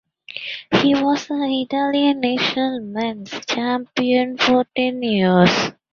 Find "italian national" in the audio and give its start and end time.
1.63-2.79